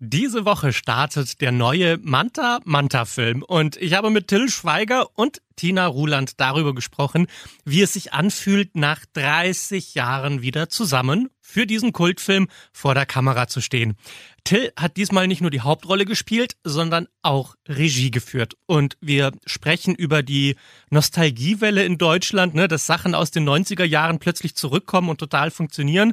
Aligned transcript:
Diese 0.00 0.44
Woche 0.44 0.72
startet 0.72 1.40
der 1.40 1.50
neue 1.50 1.98
Manta 1.98 2.60
Manta 2.64 3.04
Film 3.04 3.42
und 3.42 3.76
ich 3.78 3.94
habe 3.94 4.10
mit 4.10 4.28
Till 4.28 4.48
Schweiger 4.48 5.08
und 5.18 5.42
Tina 5.56 5.88
Ruland 5.88 6.34
darüber 6.38 6.72
gesprochen, 6.72 7.26
wie 7.64 7.82
es 7.82 7.94
sich 7.94 8.12
anfühlt, 8.12 8.76
nach 8.76 9.04
30 9.14 9.96
Jahren 9.96 10.40
wieder 10.40 10.68
zusammen 10.68 11.30
für 11.40 11.66
diesen 11.66 11.92
Kultfilm 11.92 12.46
vor 12.72 12.94
der 12.94 13.06
Kamera 13.06 13.48
zu 13.48 13.60
stehen. 13.60 13.96
Till 14.44 14.70
hat 14.78 14.96
diesmal 14.96 15.26
nicht 15.26 15.40
nur 15.40 15.50
die 15.50 15.62
Hauptrolle 15.62 16.04
gespielt, 16.04 16.56
sondern 16.62 17.08
auch 17.22 17.56
Regie 17.66 18.12
geführt. 18.12 18.54
Und 18.66 18.96
wir 19.00 19.32
sprechen 19.46 19.96
über 19.96 20.22
die 20.22 20.54
Nostalgiewelle 20.90 21.84
in 21.84 21.98
Deutschland, 21.98 22.54
ne, 22.54 22.68
dass 22.68 22.86
Sachen 22.86 23.16
aus 23.16 23.32
den 23.32 23.48
90er 23.48 23.84
Jahren 23.84 24.20
plötzlich 24.20 24.54
zurückkommen 24.54 25.08
und 25.08 25.18
total 25.18 25.50
funktionieren. 25.50 26.12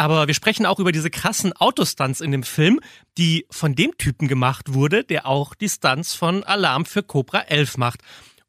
Aber 0.00 0.26
wir 0.26 0.32
sprechen 0.32 0.64
auch 0.64 0.78
über 0.78 0.92
diese 0.92 1.10
krassen 1.10 1.52
Autostunts 1.52 2.22
in 2.22 2.30
dem 2.30 2.42
Film, 2.42 2.80
die 3.18 3.44
von 3.50 3.74
dem 3.74 3.98
Typen 3.98 4.28
gemacht 4.28 4.72
wurde, 4.72 5.04
der 5.04 5.26
auch 5.26 5.54
die 5.54 5.68
Stunts 5.68 6.14
von 6.14 6.42
Alarm 6.42 6.86
für 6.86 7.02
Cobra 7.02 7.40
11 7.40 7.76
macht. 7.76 8.00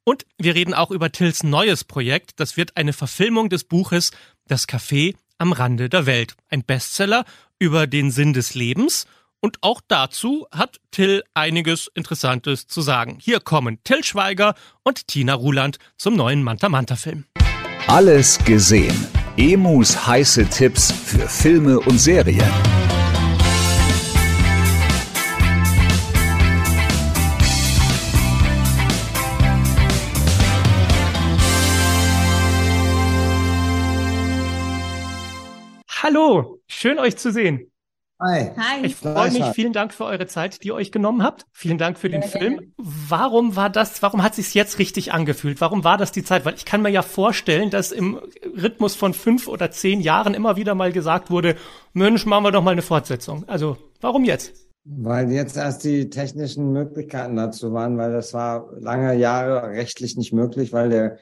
Und 0.05 0.25
wir 0.37 0.55
reden 0.55 0.73
auch 0.73 0.91
über 0.91 1.11
Tills 1.11 1.43
neues 1.43 1.83
Projekt. 1.83 2.39
Das 2.39 2.55
wird 2.55 2.77
eine 2.77 2.93
Verfilmung 2.93 3.49
des 3.49 3.65
Buches 3.65 4.11
Das 4.47 4.65
Café 4.65 5.13
am 5.39 5.51
Rande 5.51 5.89
der 5.89 6.05
Welt. 6.05 6.35
Ein 6.47 6.63
Bestseller 6.63 7.25
über 7.59 7.85
den 7.85 8.11
Sinn 8.11 8.31
des 8.31 8.55
Lebens. 8.55 9.05
Und 9.41 9.57
auch 9.59 9.81
dazu 9.85 10.47
hat 10.53 10.79
Till 10.91 11.21
einiges 11.33 11.91
Interessantes 11.93 12.67
zu 12.67 12.79
sagen. 12.79 13.17
Hier 13.19 13.41
kommen 13.41 13.83
Till 13.83 14.05
Schweiger 14.05 14.55
und 14.83 15.05
Tina 15.09 15.33
Ruland 15.33 15.79
zum 15.97 16.15
neuen 16.15 16.43
Manta 16.43 16.69
Manta 16.69 16.95
Film. 16.95 17.25
Alles 17.87 18.39
gesehen. 18.45 18.95
Emus 19.37 20.07
heiße 20.07 20.45
Tipps 20.45 20.91
für 20.91 21.27
Filme 21.27 21.79
und 21.79 21.97
Serien. 21.97 22.51
Hallo, 36.03 36.59
schön 36.67 36.99
euch 36.99 37.15
zu 37.15 37.31
sehen. 37.31 37.71
Hi. 38.21 38.51
Hi. 38.55 38.85
Ich 38.85 38.95
freue 38.95 39.31
mich. 39.31 39.43
Vielen 39.55 39.73
Dank 39.73 39.93
für 39.93 40.05
eure 40.05 40.27
Zeit, 40.27 40.63
die 40.63 40.67
ihr 40.67 40.75
euch 40.75 40.91
genommen 40.91 41.23
habt. 41.23 41.47
Vielen 41.51 41.79
Dank 41.79 41.97
für 41.97 42.09
den 42.09 42.21
Sehr 42.21 42.39
Film. 42.39 42.53
gerne. 42.57 42.71
Warum 42.77 43.55
war 43.55 43.69
das, 43.69 44.01
warum 44.03 44.21
hat 44.21 44.35
sich's 44.35 44.53
jetzt 44.53 44.77
richtig 44.77 45.11
angefühlt? 45.11 45.59
Warum 45.59 45.83
war 45.83 45.97
das 45.97 46.11
die 46.11 46.23
Zeit? 46.23 46.45
Weil 46.45 46.53
ich 46.53 46.65
kann 46.65 46.83
mir 46.83 46.89
ja 46.89 47.01
vorstellen, 47.01 47.71
dass 47.71 47.91
im 47.91 48.19
Rhythmus 48.55 48.95
von 48.95 49.13
fünf 49.13 49.47
oder 49.47 49.71
zehn 49.71 50.01
Jahren 50.01 50.35
immer 50.35 50.55
wieder 50.55 50.75
mal 50.75 50.91
gesagt 50.91 51.31
wurde, 51.31 51.55
Mensch, 51.93 52.25
machen 52.27 52.43
wir 52.43 52.51
doch 52.51 52.63
mal 52.63 52.71
eine 52.71 52.83
Fortsetzung. 52.83 53.43
Also, 53.47 53.77
warum 54.01 54.23
jetzt? 54.23 54.53
Weil 54.83 55.31
jetzt 55.31 55.57
erst 55.57 55.83
die 55.83 56.09
technischen 56.09 56.71
Möglichkeiten 56.71 57.35
dazu 57.35 57.73
waren, 57.73 57.97
weil 57.97 58.11
das 58.11 58.33
war 58.33 58.69
lange 58.79 59.15
Jahre 59.15 59.69
rechtlich 59.69 60.15
nicht 60.15 60.33
möglich, 60.33 60.73
weil 60.73 60.89
der, 60.89 61.17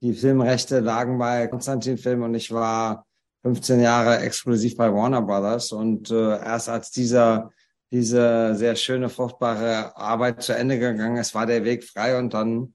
die 0.00 0.14
Filmrechte 0.14 0.80
lagen 0.80 1.18
bei 1.18 1.46
Konstantin 1.46 1.96
Film 1.96 2.22
und 2.22 2.34
ich 2.34 2.52
war 2.52 3.04
15 3.42 3.80
Jahre 3.80 4.18
exklusiv 4.18 4.76
bei 4.76 4.92
Warner 4.92 5.22
Brothers 5.22 5.72
und 5.72 6.10
äh, 6.10 6.38
erst 6.38 6.68
als 6.68 6.90
dieser 6.90 7.50
diese 7.92 8.54
sehr 8.54 8.76
schöne, 8.76 9.08
fruchtbare 9.08 9.96
Arbeit 9.96 10.42
zu 10.42 10.54
Ende 10.54 10.78
gegangen 10.78 11.16
ist, 11.16 11.34
war 11.34 11.46
der 11.46 11.64
Weg 11.64 11.84
frei 11.84 12.18
und 12.18 12.34
dann 12.34 12.74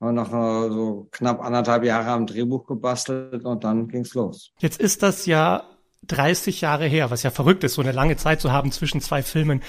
haben 0.00 0.14
noch 0.14 0.30
so 0.30 1.08
knapp 1.12 1.40
anderthalb 1.40 1.84
Jahre 1.84 2.10
am 2.10 2.26
Drehbuch 2.26 2.66
gebastelt 2.66 3.44
und 3.44 3.64
dann 3.64 3.88
ging's 3.88 4.14
los. 4.14 4.52
Jetzt 4.58 4.80
ist 4.80 5.02
das 5.02 5.26
ja 5.26 5.64
30 6.08 6.60
Jahre 6.60 6.86
her, 6.86 7.10
was 7.10 7.22
ja 7.22 7.30
verrückt 7.30 7.64
ist, 7.64 7.74
so 7.74 7.82
eine 7.82 7.92
lange 7.92 8.16
Zeit 8.16 8.40
zu 8.40 8.52
haben 8.52 8.72
zwischen 8.72 9.00
zwei 9.00 9.22
Filmen. 9.22 9.62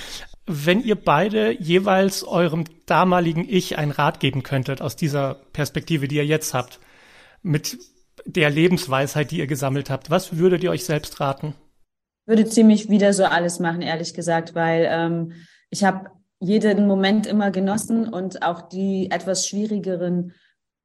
Wenn 0.45 0.81
ihr 0.81 0.95
beide 0.95 1.51
jeweils 1.51 2.23
eurem 2.23 2.65
damaligen 2.85 3.45
Ich 3.47 3.77
einen 3.77 3.91
Rat 3.91 4.19
geben 4.19 4.43
könntet 4.43 4.81
aus 4.81 4.95
dieser 4.95 5.35
Perspektive, 5.53 6.07
die 6.07 6.15
ihr 6.15 6.25
jetzt 6.25 6.53
habt, 6.53 6.79
mit 7.41 7.77
der 8.27 8.49
Lebensweisheit, 8.49 9.31
die 9.31 9.39
ihr 9.39 9.47
gesammelt 9.47 9.89
habt, 9.89 10.09
was 10.09 10.37
würdet 10.37 10.63
ihr 10.63 10.71
euch 10.71 10.85
selbst 10.85 11.19
raten? 11.19 11.55
würde 12.27 12.45
ziemlich 12.45 12.89
wieder 12.89 13.13
so 13.13 13.23
alles 13.23 13.59
machen, 13.59 13.81
ehrlich 13.81 14.13
gesagt, 14.13 14.53
weil 14.53 14.87
ähm, 14.91 15.31
ich 15.69 15.83
habe 15.83 16.11
jeden 16.39 16.85
Moment 16.85 17.25
immer 17.25 17.49
genossen 17.49 18.07
und 18.07 18.43
auch 18.43 18.61
die 18.61 19.09
etwas 19.09 19.47
schwierigeren 19.47 20.33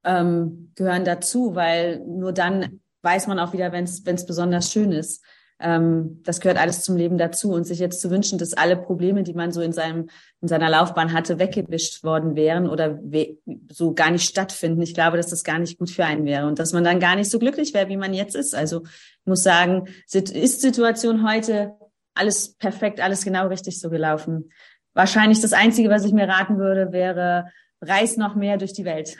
ähm, 0.03 0.71
gehören 0.75 1.05
dazu, 1.05 1.53
weil 1.53 1.99
nur 2.07 2.31
dann 2.31 2.79
weiß 3.03 3.27
man 3.27 3.37
auch 3.39 3.53
wieder, 3.53 3.71
wenn 3.73 3.83
es 3.83 4.25
besonders 4.25 4.71
schön 4.71 4.91
ist. 4.93 5.23
Ähm, 5.59 6.21
das 6.23 6.39
gehört 6.41 6.59
alles 6.59 6.83
zum 6.83 6.97
Leben 6.97 7.17
dazu 7.17 7.51
und 7.51 7.65
sich 7.65 7.79
jetzt 7.79 8.01
zu 8.01 8.09
wünschen, 8.09 8.37
dass 8.37 8.53
alle 8.53 8.75
Probleme, 8.75 9.23
die 9.23 9.33
man 9.33 9.51
so 9.51 9.61
in 9.61 9.71
seinem 9.71 10.09
in 10.41 10.47
seiner 10.47 10.69
Laufbahn 10.69 11.13
hatte, 11.13 11.39
weggewischt 11.39 12.03
worden 12.03 12.35
wären 12.35 12.69
oder 12.69 12.99
we 13.01 13.37
so 13.71 13.93
gar 13.93 14.11
nicht 14.11 14.27
stattfinden. 14.27 14.81
Ich 14.81 14.93
glaube, 14.93 15.17
dass 15.17 15.27
das 15.27 15.43
gar 15.43 15.57
nicht 15.59 15.77
gut 15.77 15.89
für 15.89 16.05
einen 16.05 16.25
wäre 16.25 16.47
und 16.47 16.59
dass 16.59 16.73
man 16.73 16.83
dann 16.83 16.99
gar 16.99 17.15
nicht 17.15 17.31
so 17.31 17.39
glücklich 17.39 17.73
wäre, 17.73 17.87
wie 17.87 17.97
man 17.97 18.13
jetzt 18.13 18.35
ist. 18.35 18.53
Also 18.53 18.83
muss 19.25 19.43
sagen, 19.43 19.87
ist 20.11 20.61
Situation 20.61 21.27
heute 21.27 21.73
alles 22.13 22.55
perfekt, 22.55 22.99
alles 22.99 23.23
genau 23.23 23.47
richtig 23.47 23.79
so 23.79 23.89
gelaufen. 23.89 24.51
Wahrscheinlich 24.93 25.41
das 25.41 25.53
Einzige, 25.53 25.89
was 25.89 26.05
ich 26.05 26.11
mir 26.11 26.27
raten 26.27 26.57
würde, 26.57 26.91
wäre, 26.91 27.49
reis 27.81 28.17
noch 28.17 28.35
mehr 28.35 28.57
durch 28.57 28.73
die 28.73 28.85
Welt. 28.85 29.17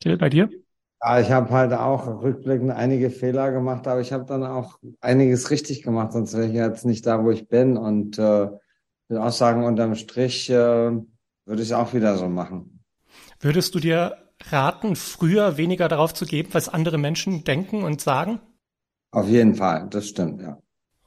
Till, 0.00 0.16
bei 0.16 0.28
dir? 0.28 0.48
Ja, 1.02 1.20
ich 1.20 1.30
habe 1.30 1.50
halt 1.50 1.72
auch 1.72 2.22
rückblickend 2.22 2.70
einige 2.70 3.10
Fehler 3.10 3.52
gemacht, 3.52 3.86
aber 3.86 4.00
ich 4.00 4.12
habe 4.12 4.26
dann 4.26 4.44
auch 4.44 4.78
einiges 5.00 5.50
richtig 5.50 5.82
gemacht, 5.82 6.12
sonst 6.12 6.34
wäre 6.34 6.46
ich 6.46 6.52
jetzt 6.52 6.84
nicht 6.84 7.06
da, 7.06 7.24
wo 7.24 7.30
ich 7.30 7.48
bin. 7.48 7.76
Und 7.78 8.18
äh, 8.18 8.50
will 9.08 9.18
auch 9.18 9.32
sagen, 9.32 9.64
unterm 9.64 9.94
Strich 9.94 10.50
äh, 10.50 10.54
würde 10.54 11.62
ich 11.62 11.68
es 11.68 11.72
auch 11.72 11.94
wieder 11.94 12.16
so 12.16 12.28
machen. 12.28 12.84
Würdest 13.40 13.74
du 13.74 13.80
dir 13.80 14.16
raten, 14.50 14.94
früher 14.96 15.56
weniger 15.56 15.88
darauf 15.88 16.14
zu 16.14 16.26
geben, 16.26 16.50
was 16.52 16.68
andere 16.68 16.98
Menschen 16.98 17.44
denken 17.44 17.82
und 17.82 18.00
sagen? 18.00 18.40
Auf 19.10 19.28
jeden 19.28 19.54
Fall, 19.54 19.88
das 19.90 20.08
stimmt, 20.08 20.40
ja. 20.40 20.58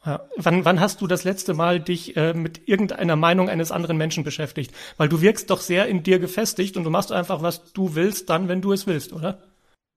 Ja. 0.06 0.28
Wann, 0.36 0.66
wann 0.66 0.82
hast 0.82 1.00
du 1.00 1.08
das 1.08 1.24
letzte 1.24 1.54
Mal 1.54 1.80
dich 1.80 2.18
äh, 2.18 2.34
mit 2.34 2.68
irgendeiner 2.68 3.16
Meinung 3.16 3.48
eines 3.48 3.72
anderen 3.72 3.96
Menschen 3.96 4.26
beschäftigt? 4.26 4.74
Weil 4.98 5.08
du 5.08 5.22
wirkst 5.22 5.50
doch 5.50 5.62
sehr 5.62 5.88
in 5.88 6.04
dir 6.04 6.20
gefestigt 6.20 6.76
und 6.76 6.84
du 6.84 6.90
machst 6.90 7.14
einfach, 7.14 7.42
was 7.42 7.72
du 7.72 7.96
willst, 7.96 8.30
dann, 8.30 8.50
wenn 8.50 8.60
du 8.60 8.74
es 8.74 8.86
willst, 8.86 9.14
oder? 9.14 9.42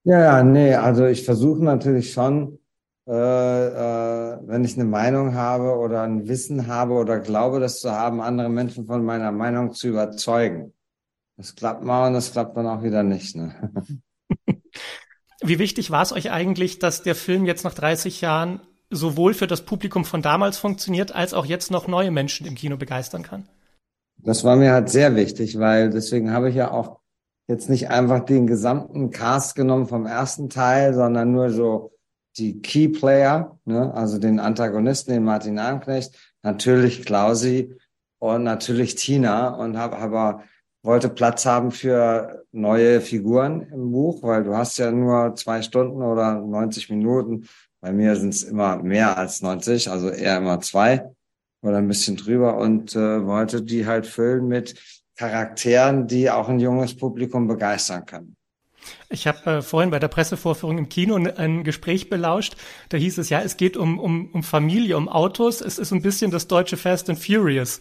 Ja, 0.07 0.21
ja, 0.21 0.43
nee, 0.45 0.73
also 0.73 1.05
ich 1.07 1.25
versuche 1.25 1.65
natürlich 1.65 2.13
schon, 2.13 2.61
äh, 3.09 3.13
äh, 3.13 4.39
wenn 4.47 4.65
ich 4.65 4.77
eine 4.77 4.85
Meinung 4.85 5.35
habe 5.35 5.77
oder 5.79 6.03
ein 6.03 6.29
Wissen 6.29 6.69
habe 6.69 6.93
oder 6.93 7.19
glaube, 7.19 7.59
das 7.59 7.81
zu 7.81 7.91
haben, 7.91 8.21
andere 8.21 8.49
Menschen 8.49 8.87
von 8.87 9.05
meiner 9.05 9.33
Meinung 9.33 9.75
zu 9.75 9.89
überzeugen. 9.89 10.73
Das 11.37 11.57
klappt 11.57 11.83
mal 11.83 12.07
und 12.07 12.13
das 12.13 12.31
klappt 12.31 12.57
dann 12.57 12.69
auch 12.69 12.85
wieder 12.85 13.03
nicht. 13.03 13.35
Ne? 13.35 13.73
Wie 15.43 15.59
wichtig 15.59 15.91
war 15.91 16.03
es 16.03 16.13
euch 16.13 16.31
eigentlich, 16.31 16.79
dass 16.79 17.03
der 17.03 17.17
Film 17.17 17.45
jetzt 17.45 17.65
nach 17.65 17.75
30 17.75 18.21
Jahren 18.21 18.61
sowohl 18.91 19.35
für 19.35 19.49
das 19.49 19.63
Publikum 19.63 20.05
von 20.05 20.23
damals 20.23 20.57
funktioniert, 20.57 21.13
als 21.13 21.35
auch 21.35 21.47
jetzt 21.47 21.73
noch 21.73 21.89
neue 21.89 22.13
Menschen 22.13 22.47
im 22.47 22.55
Kino 22.55 22.77
begeistern 22.77 23.25
kann? 23.25 23.49
Das 24.19 24.45
war 24.45 24.55
mir 24.55 24.71
halt 24.71 24.89
sehr 24.89 25.17
wichtig, 25.17 25.59
weil 25.59 25.91
deswegen 25.91 26.31
habe 26.31 26.49
ich 26.49 26.55
ja 26.55 26.71
auch 26.71 27.01
jetzt 27.49 27.71
nicht 27.71 27.91
einfach 27.91 28.25
den 28.25 28.47
gesamten 28.47 29.11
Cast 29.11 29.55
genommen 29.55 29.87
vom 29.87 30.07
ersten 30.07 30.49
Teil, 30.49 30.95
sondern 30.95 31.33
nur 31.33 31.51
so 31.51 31.93
die 32.39 32.61
Key 32.61 32.89
Player, 32.89 33.59
ne? 33.65 33.95
also 33.95 34.19
den 34.19 34.41
Antagonisten, 34.41 35.13
den 35.13 35.25
Martin 35.25 35.59
Arnknecht, 35.59 36.35
natürlich 36.43 37.05
Klausi 37.05 37.75
und 38.19 38.43
natürlich 38.45 38.95
Tina 38.95 39.49
und 39.49 39.77
habe 39.77 39.97
aber 39.97 40.43
wollte 40.83 41.09
Platz 41.09 41.45
haben 41.45 41.73
für 41.73 42.45
neue 42.53 43.01
Figuren 43.01 43.63
im 43.73 43.91
Buch, 43.91 44.23
weil 44.23 44.45
du 44.45 44.57
hast 44.57 44.79
ja 44.79 44.93
nur 44.93 45.35
zwei 45.35 45.61
Stunden 45.61 46.01
oder 46.01 46.41
90 46.41 46.91
Minuten. 46.91 47.49
Bei 47.81 47.93
mir 47.93 48.15
sind 48.15 48.33
es 48.33 48.45
immer 48.45 48.81
mehr 48.83 49.19
als 49.19 49.43
90, 49.43 49.91
also 49.91 50.11
eher 50.11 50.39
immer 50.39 50.61
zwei 50.61 51.11
oder 51.63 51.79
ein 51.79 51.89
bisschen 51.89 52.17
drüber 52.17 52.57
und 52.57 52.95
äh, 52.95 53.27
wollte 53.27 53.63
die 53.63 53.87
halt 53.87 54.07
füllen 54.07 54.47
mit 54.47 54.77
Charakteren, 55.17 56.07
die 56.07 56.31
auch 56.31 56.49
ein 56.49 56.61
junges 56.61 56.97
Publikum 56.97 57.49
begeistern 57.49 58.05
können. 58.05 58.37
Ich 59.09 59.27
habe 59.27 59.51
äh, 59.51 59.63
vorhin 59.63 59.91
bei 59.91 59.99
der 59.99 60.09
Pressevorführung 60.09 60.79
im 60.79 60.89
Kino 60.89 61.17
ein, 61.17 61.65
Gespräch 61.65 62.09
belauscht. 62.09 62.57
Da 62.89 62.97
hieß 62.97 63.19
es 63.19 63.31
ja, 63.31 63.41
es 63.41 63.57
geht 63.57 63.77
um, 63.77 63.99
um, 63.99 64.31
um 64.33 64.43
Familie, 64.43 64.97
um 64.97 65.09
Autos. 65.09 65.61
Es 65.61 65.79
ist 65.79 65.93
ein 65.93 66.03
bisschen 66.03 66.31
das 66.31 66.47
deutsche 66.47 66.77
Fast 66.77 67.09
and 67.11 67.19
Furious. 67.19 67.81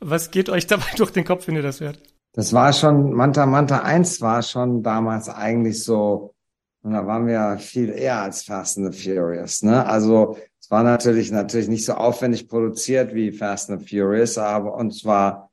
Was 0.00 0.30
geht 0.30 0.48
euch 0.48 0.66
dabei 0.68 0.86
durch 0.96 1.10
den 1.10 1.24
Kopf, 1.24 1.46
wenn 1.46 1.56
ihr 1.56 1.62
das 1.62 1.80
hört? 1.80 2.00
Das 2.32 2.52
war 2.52 2.72
schon, 2.72 3.12
Manta 3.12 3.44
Manta 3.44 3.82
1 3.82 4.20
war 4.22 4.42
schon 4.42 4.82
damals 4.82 5.28
eigentlich 5.28 5.84
so, 5.84 6.34
und 6.82 6.92
da 6.92 7.06
waren 7.06 7.26
wir 7.26 7.34
ja 7.34 7.56
viel 7.58 7.90
eher 7.90 8.22
als 8.22 8.42
Fast 8.42 8.78
and 8.78 8.92
the 8.92 9.10
Furious. 9.10 9.62
Ne? 9.62 9.84
Also 9.84 10.38
es 10.58 10.70
war 10.70 10.82
natürlich 10.82 11.30
natürlich 11.30 11.68
nicht 11.68 11.84
so 11.84 11.92
aufwendig 11.92 12.48
produziert 12.48 13.14
wie 13.14 13.32
Fast 13.32 13.70
and 13.70 13.88
Furious, 13.88 14.38
aber 14.38 14.74
und 14.74 14.98
zwar 14.98 15.51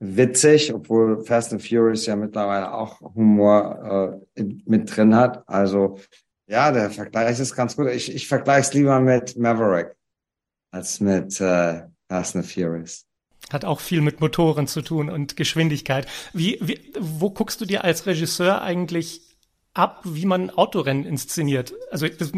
witzig, 0.00 0.74
obwohl 0.74 1.22
Fast 1.24 1.52
and 1.52 1.62
Furious 1.62 2.06
ja 2.06 2.16
mittlerweile 2.16 2.72
auch 2.72 3.00
Humor 3.00 4.20
äh, 4.36 4.42
mit 4.64 4.96
drin 4.96 5.14
hat. 5.14 5.48
Also 5.48 5.98
ja, 6.48 6.72
der 6.72 6.90
Vergleich 6.90 7.38
ist 7.38 7.54
ganz 7.54 7.76
gut. 7.76 7.88
Ich, 7.88 8.12
ich 8.12 8.26
vergleiche 8.26 8.60
es 8.60 8.74
lieber 8.74 8.98
mit 8.98 9.36
Maverick 9.36 9.94
als 10.72 11.00
mit 11.00 11.40
äh, 11.40 11.82
Fast 12.08 12.34
and 12.34 12.46
Furious. 12.46 13.04
Hat 13.52 13.64
auch 13.64 13.80
viel 13.80 14.00
mit 14.00 14.20
Motoren 14.20 14.66
zu 14.66 14.82
tun 14.82 15.10
und 15.10 15.36
Geschwindigkeit. 15.36 16.06
Wie, 16.32 16.58
wie, 16.60 16.80
wo 16.98 17.30
guckst 17.30 17.60
du 17.60 17.64
dir 17.64 17.84
als 17.84 18.06
Regisseur 18.06 18.62
eigentlich 18.62 19.36
ab, 19.74 20.02
wie 20.04 20.26
man 20.26 20.50
Autorennen 20.50 21.04
inszeniert? 21.04 21.74
Also 21.90 22.08
das, 22.08 22.32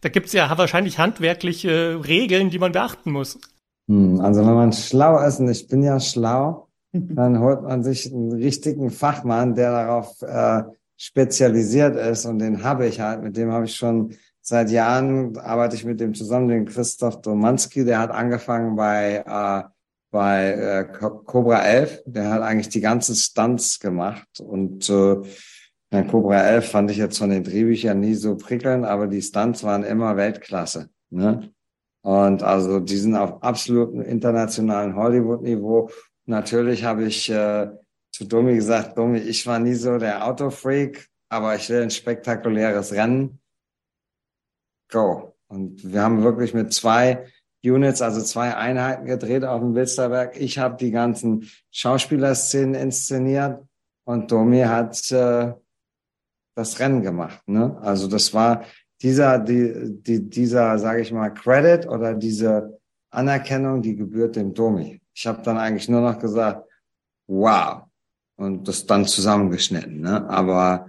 da 0.00 0.08
gibt's 0.08 0.32
ja 0.32 0.56
wahrscheinlich 0.56 0.98
handwerkliche 0.98 2.00
Regeln, 2.06 2.50
die 2.50 2.58
man 2.58 2.72
beachten 2.72 3.12
muss. 3.12 3.38
Hm, 3.88 4.20
also 4.20 4.40
wenn 4.46 4.54
man 4.54 4.72
schlau 4.72 5.22
ist, 5.24 5.40
und 5.40 5.48
ich 5.48 5.68
bin 5.68 5.82
ja 5.82 5.98
schlau, 6.00 6.68
dann 6.92 7.40
holt 7.40 7.62
man 7.62 7.82
sich 7.82 8.12
einen 8.12 8.32
richtigen 8.32 8.90
Fachmann, 8.90 9.54
der 9.54 9.72
darauf 9.72 10.20
äh, 10.22 10.62
spezialisiert 10.96 11.96
ist. 11.96 12.26
Und 12.26 12.38
den 12.38 12.62
habe 12.62 12.86
ich 12.86 13.00
halt, 13.00 13.22
mit 13.22 13.36
dem 13.36 13.50
habe 13.50 13.64
ich 13.64 13.74
schon 13.74 14.14
seit 14.42 14.70
Jahren, 14.70 15.36
arbeite 15.38 15.74
ich 15.74 15.84
mit 15.84 16.00
dem 16.00 16.14
zusammen, 16.14 16.48
den 16.48 16.66
Christoph 16.66 17.20
Domanski, 17.22 17.84
der 17.84 17.98
hat 17.98 18.10
angefangen 18.10 18.76
bei, 18.76 19.24
äh, 19.26 19.62
bei 20.10 20.52
äh, 20.52 20.84
Cobra 20.84 21.62
11, 21.62 22.02
der 22.06 22.30
hat 22.30 22.42
eigentlich 22.42 22.68
die 22.68 22.80
ganzen 22.80 23.14
Stunts 23.14 23.80
gemacht. 23.80 24.40
Und 24.40 24.90
äh, 24.90 25.16
ja, 25.92 26.02
Cobra 26.02 26.42
11 26.42 26.70
fand 26.70 26.90
ich 26.90 26.98
jetzt 26.98 27.18
von 27.18 27.30
den 27.30 27.44
Drehbüchern 27.44 28.00
nie 28.00 28.14
so 28.14 28.36
prickelnd, 28.36 28.84
aber 28.84 29.06
die 29.06 29.22
Stunts 29.22 29.64
waren 29.64 29.84
immer 29.84 30.16
Weltklasse. 30.16 30.90
Ne? 31.10 31.50
Und 32.02 32.42
also 32.42 32.80
die 32.80 32.96
sind 32.96 33.14
auf 33.14 33.42
absolutem 33.42 34.02
internationalen 34.02 34.96
Hollywood-Niveau 34.96 35.88
Natürlich 36.32 36.82
habe 36.82 37.04
ich 37.04 37.28
äh, 37.28 37.68
zu 38.10 38.24
Domi 38.24 38.54
gesagt, 38.54 38.96
Domi, 38.96 39.18
ich 39.18 39.46
war 39.46 39.58
nie 39.58 39.74
so 39.74 39.98
der 39.98 40.26
Autofreak, 40.26 41.10
aber 41.28 41.56
ich 41.56 41.68
will 41.68 41.82
ein 41.82 41.90
spektakuläres 41.90 42.94
Rennen. 42.94 43.38
Go. 44.90 45.34
Und 45.48 45.92
wir 45.92 46.00
haben 46.00 46.22
wirklich 46.22 46.54
mit 46.54 46.72
zwei 46.72 47.26
Units, 47.62 48.00
also 48.00 48.22
zwei 48.22 48.56
Einheiten 48.56 49.04
gedreht 49.04 49.44
auf 49.44 49.60
dem 49.60 49.74
Wilsterberg. 49.74 50.40
Ich 50.40 50.58
habe 50.58 50.78
die 50.78 50.90
ganzen 50.90 51.50
Schauspielerszenen 51.70 52.76
inszeniert 52.76 53.62
und 54.04 54.32
Domi 54.32 54.60
hat 54.60 55.12
äh, 55.12 55.52
das 56.56 56.80
Rennen 56.80 57.02
gemacht. 57.02 57.46
Ne? 57.46 57.76
Also 57.82 58.08
das 58.08 58.32
war 58.32 58.64
dieser, 59.02 59.38
die, 59.38 60.00
die, 60.00 60.30
dieser, 60.30 60.78
sage 60.78 61.02
ich 61.02 61.12
mal, 61.12 61.28
Credit 61.28 61.86
oder 61.86 62.14
diese 62.14 62.80
Anerkennung, 63.10 63.82
die 63.82 63.96
gebührt 63.96 64.36
dem 64.36 64.54
Domi. 64.54 65.01
Ich 65.14 65.26
habe 65.26 65.42
dann 65.42 65.58
eigentlich 65.58 65.88
nur 65.88 66.00
noch 66.00 66.18
gesagt, 66.18 66.68
wow. 67.26 67.84
Und 68.36 68.66
das 68.66 68.86
dann 68.86 69.06
zusammengeschnitten. 69.06 70.00
Ne? 70.00 70.28
Aber 70.28 70.88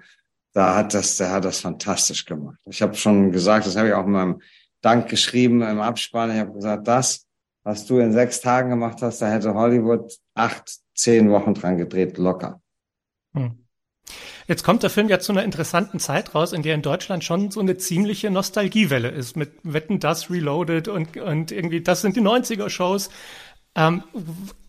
da 0.53 0.75
hat 0.75 0.93
das, 0.93 1.17
der 1.17 1.31
hat 1.31 1.45
das 1.45 1.59
fantastisch 1.59 2.25
gemacht. 2.25 2.57
Ich 2.65 2.81
habe 2.81 2.95
schon 2.95 3.31
gesagt, 3.31 3.65
das 3.65 3.75
habe 3.75 3.89
ich 3.89 3.93
auch 3.93 4.05
in 4.05 4.11
meinem 4.11 4.41
Dank 4.81 5.09
geschrieben 5.09 5.61
im 5.61 5.81
Abspann. 5.81 6.31
Ich 6.31 6.39
habe 6.39 6.53
gesagt, 6.53 6.87
das, 6.87 7.25
was 7.63 7.85
du 7.85 7.99
in 7.99 8.13
sechs 8.13 8.41
Tagen 8.41 8.69
gemacht 8.69 9.01
hast, 9.01 9.21
da 9.21 9.27
hätte 9.27 9.53
Hollywood 9.53 10.13
acht, 10.35 10.79
zehn 10.95 11.29
Wochen 11.31 11.53
dran 11.53 11.77
gedreht, 11.77 12.17
locker. 12.17 12.61
Hm. 13.33 13.63
Jetzt 14.47 14.63
kommt 14.63 14.83
der 14.83 14.89
Film 14.89 15.07
ja 15.07 15.19
zu 15.19 15.31
einer 15.31 15.43
interessanten 15.43 15.99
Zeit 15.99 16.35
raus, 16.35 16.51
in 16.51 16.63
der 16.63 16.75
in 16.75 16.81
Deutschland 16.81 17.23
schon 17.23 17.49
so 17.49 17.61
eine 17.61 17.77
ziemliche 17.77 18.29
Nostalgiewelle 18.29 19.09
ist 19.09 19.37
mit 19.37 19.53
Wetten 19.63 19.99
das 19.99 20.29
Reloaded 20.29 20.89
und, 20.89 21.15
und 21.15 21.51
irgendwie, 21.51 21.81
das 21.81 22.01
sind 22.01 22.17
die 22.17 22.21
90er 22.21 22.69
Shows. 22.69 23.09
Ähm, 23.75 24.03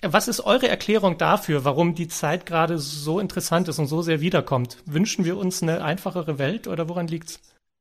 was 0.03 0.29
ist 0.29 0.41
eure 0.41 0.69
Erklärung 0.69 1.19
dafür, 1.19 1.65
warum 1.65 1.95
die 1.95 2.09
Zeit 2.09 2.47
gerade 2.47 2.79
so 2.79 3.21
interessant 3.21 3.69
ist 3.69 3.79
und 3.79 3.87
so 3.87 4.01
sehr 4.01 4.21
wiederkommt? 4.21 4.79
Wünschen 4.87 5.25
wir 5.25 5.37
uns 5.37 5.62
eine 5.62 5.85
einfachere 5.85 6.39
Welt 6.39 6.67
oder 6.67 6.89
woran 6.89 7.06
liegt's? 7.06 7.41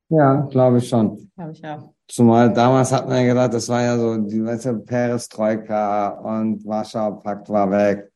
Ja, 0.09 0.41
glaube 0.51 0.79
ich 0.79 0.89
schon. 0.89 1.31
Glaube 1.35 1.53
ich 1.53 1.65
auch. 1.65 1.93
Zumal 2.07 2.51
damals 2.53 2.91
hat 2.91 3.07
man 3.07 3.17
ja 3.17 3.33
gedacht, 3.33 3.53
das 3.53 3.69
war 3.69 3.81
ja 3.81 3.97
so, 3.97 4.17
die 4.17 4.43
weißt 4.43 4.65
du, 4.65 4.79
Perestroika 4.79 6.09
und 6.09 6.65
Warschauer 6.65 7.23
Pakt 7.23 7.49
war 7.49 7.71
weg. 7.71 8.11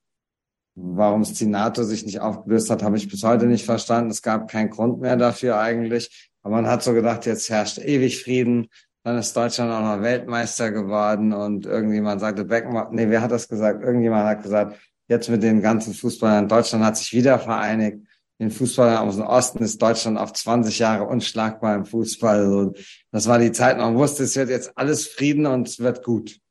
Warum 0.76 1.22
es 1.22 1.34
die 1.34 1.48
NATO 1.48 1.84
sich 1.84 2.06
nicht 2.06 2.20
aufgelöst 2.20 2.70
hat, 2.70 2.84
habe 2.84 2.98
ich 2.98 3.10
bis 3.10 3.24
heute 3.24 3.48
nicht 3.48 3.66
verstanden. 3.66 4.12
Es 4.12 4.22
gab 4.22 4.48
keinen 4.48 4.70
Grund 4.70 5.00
mehr 5.00 5.16
dafür 5.16 5.58
eigentlich. 5.58 6.30
Aber 6.44 6.56
man 6.56 6.68
hat 6.68 6.84
so 6.84 6.94
gedacht, 6.94 7.26
jetzt 7.26 7.50
herrscht 7.50 7.80
ewig 7.80 8.22
Frieden. 8.22 8.68
Dann 9.08 9.20
ist 9.20 9.38
Deutschland 9.38 9.72
auch 9.72 9.80
noch 9.80 10.02
Weltmeister 10.02 10.70
geworden 10.70 11.32
und 11.32 11.66
irgendjemand 11.66 12.20
sagte, 12.20 12.44
Beckenbauer, 12.44 12.90
nee, 12.92 13.08
wer 13.08 13.22
hat 13.22 13.32
das 13.32 13.48
gesagt? 13.48 13.82
Irgendjemand 13.82 14.28
hat 14.28 14.44
gesagt, 14.44 14.78
jetzt 15.08 15.30
mit 15.30 15.42
den 15.44 15.62
ganzen 15.62 15.94
Fußballern, 15.94 16.50
Deutschland 16.50 16.84
hat 16.84 16.98
sich 16.98 17.14
wieder 17.14 17.40
vereinigt. 17.40 18.06
Den 18.38 18.52
Fußballern 18.52 19.08
aus 19.08 19.16
dem 19.16 19.26
Osten 19.26 19.64
ist 19.64 19.82
Deutschland 19.82 20.18
auf 20.18 20.34
20 20.34 20.78
Jahre 20.80 21.06
unschlagbar 21.06 21.76
im 21.76 21.86
Fußball. 21.86 22.74
Das 23.10 23.28
war 23.28 23.40
die 23.40 23.54
Zeit, 23.54 23.78
man 23.78 23.96
wusste, 23.96 24.24
es 24.24 24.36
wird 24.36 24.50
jetzt 24.50 24.78
alles 24.78 25.08
Frieden 25.08 25.46
und 25.46 25.70
es 25.70 25.80
wird 25.80 26.04
gut. 26.04 26.42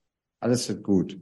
Alles 0.41 0.67
wird 0.71 0.83
gut. 0.83 1.21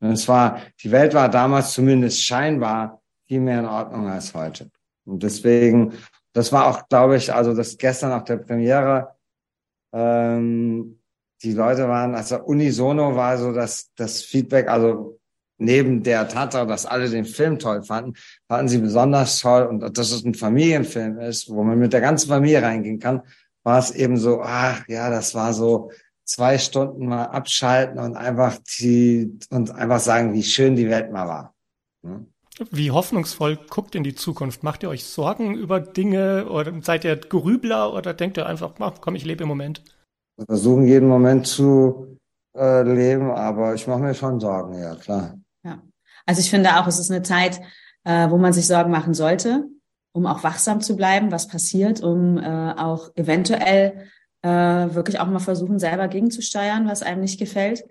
Und 0.00 0.12
es 0.12 0.26
war, 0.28 0.62
die 0.82 0.90
Welt 0.90 1.12
war 1.12 1.28
damals 1.28 1.74
zumindest 1.74 2.22
scheinbar 2.22 3.02
viel 3.28 3.40
mehr 3.40 3.58
in 3.58 3.66
Ordnung 3.66 4.08
als 4.08 4.32
heute. 4.32 4.70
Und 5.04 5.22
deswegen, 5.22 5.92
das 6.32 6.50
war 6.52 6.68
auch, 6.68 6.88
glaube 6.88 7.18
ich, 7.18 7.34
also 7.34 7.52
das 7.52 7.76
gestern 7.76 8.12
auf 8.12 8.24
der 8.24 8.38
Premiere, 8.38 9.19
ähm, 9.92 11.00
die 11.42 11.52
Leute 11.52 11.88
waren, 11.88 12.14
also 12.14 12.42
unisono 12.42 13.16
war 13.16 13.38
so 13.38 13.52
das, 13.52 13.90
das 13.96 14.22
Feedback, 14.22 14.68
also 14.68 15.18
neben 15.58 16.02
der 16.02 16.28
Tatsache, 16.28 16.66
dass 16.66 16.86
alle 16.86 17.08
den 17.08 17.24
Film 17.24 17.58
toll 17.58 17.82
fanden, 17.82 18.14
fanden 18.48 18.68
sie 18.68 18.78
besonders 18.78 19.40
toll 19.40 19.64
und 19.64 19.96
dass 19.96 20.10
es 20.10 20.24
ein 20.24 20.34
Familienfilm 20.34 21.18
ist, 21.20 21.50
wo 21.50 21.62
man 21.62 21.78
mit 21.78 21.92
der 21.92 22.00
ganzen 22.00 22.28
Familie 22.28 22.62
reingehen 22.62 22.98
kann, 22.98 23.22
war 23.62 23.78
es 23.78 23.90
eben 23.90 24.16
so, 24.16 24.40
ach 24.42 24.82
ja, 24.88 25.10
das 25.10 25.34
war 25.34 25.52
so 25.52 25.90
zwei 26.24 26.58
Stunden 26.58 27.06
mal 27.06 27.24
abschalten 27.24 27.98
und 27.98 28.16
einfach 28.16 28.58
die 28.78 29.38
und 29.50 29.70
einfach 29.72 30.00
sagen, 30.00 30.32
wie 30.32 30.42
schön 30.42 30.76
die 30.76 30.88
Welt 30.88 31.12
mal 31.12 31.26
war. 31.26 31.54
Ne? 32.02 32.26
Wie 32.70 32.90
hoffnungsvoll 32.90 33.58
guckt 33.70 33.94
in 33.94 34.04
die 34.04 34.14
Zukunft? 34.14 34.62
Macht 34.62 34.82
ihr 34.82 34.90
euch 34.90 35.04
Sorgen 35.04 35.54
über 35.54 35.80
Dinge 35.80 36.46
oder 36.50 36.72
seid 36.82 37.04
ihr 37.04 37.16
Grübler 37.16 37.94
oder 37.94 38.12
denkt 38.12 38.36
ihr 38.36 38.46
einfach, 38.46 38.74
komm, 39.00 39.14
ich 39.14 39.24
lebe 39.24 39.44
im 39.44 39.48
Moment? 39.48 39.82
Wir 40.36 40.46
versuchen 40.46 40.86
jeden 40.86 41.08
Moment 41.08 41.46
zu 41.46 42.18
äh, 42.56 42.82
leben, 42.82 43.30
aber 43.30 43.74
ich 43.74 43.86
mache 43.86 44.00
mir 44.00 44.14
schon 44.14 44.40
Sorgen, 44.40 44.78
ja 44.78 44.94
klar. 44.94 45.38
Ja, 45.64 45.80
also 46.26 46.40
ich 46.40 46.50
finde 46.50 46.78
auch, 46.78 46.86
es 46.86 46.98
ist 46.98 47.10
eine 47.10 47.22
Zeit, 47.22 47.60
äh, 48.04 48.28
wo 48.28 48.36
man 48.36 48.52
sich 48.52 48.66
Sorgen 48.66 48.90
machen 48.90 49.14
sollte, 49.14 49.64
um 50.12 50.26
auch 50.26 50.42
wachsam 50.44 50.80
zu 50.80 50.96
bleiben, 50.96 51.32
was 51.32 51.48
passiert, 51.48 52.02
um 52.02 52.38
äh, 52.38 52.74
auch 52.76 53.10
eventuell 53.14 54.06
äh, 54.42 54.48
wirklich 54.48 55.18
auch 55.18 55.26
mal 55.26 55.38
versuchen, 55.38 55.78
selber 55.78 56.08
gegenzusteuern, 56.08 56.88
was 56.88 57.02
einem 57.02 57.20
nicht 57.20 57.38
gefällt. 57.38 57.84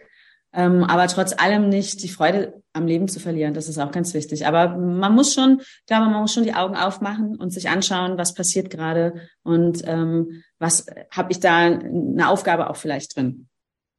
Ähm, 0.51 0.83
aber 0.83 1.07
trotz 1.07 1.33
allem 1.37 1.69
nicht 1.69 2.01
die 2.01 2.09
Freude 2.09 2.61
am 2.73 2.87
Leben 2.87 3.07
zu 3.07 3.19
verlieren, 3.19 3.53
das 3.53 3.67
ist 3.67 3.77
auch 3.77 3.91
ganz 3.91 4.13
wichtig. 4.13 4.47
Aber 4.47 4.77
man 4.77 5.13
muss 5.13 5.33
schon, 5.33 5.59
ich 5.59 5.85
glaube, 5.85 6.09
man 6.09 6.21
muss 6.21 6.33
schon 6.33 6.43
die 6.43 6.55
Augen 6.55 6.75
aufmachen 6.75 7.35
und 7.35 7.51
sich 7.51 7.69
anschauen, 7.69 8.17
was 8.17 8.33
passiert 8.33 8.69
gerade 8.69 9.27
und 9.43 9.81
ähm, 9.85 10.43
was 10.57 10.87
habe 11.11 11.31
ich 11.31 11.39
da 11.39 11.57
eine 11.57 12.29
Aufgabe 12.29 12.69
auch 12.69 12.77
vielleicht 12.77 13.15
drin. 13.15 13.47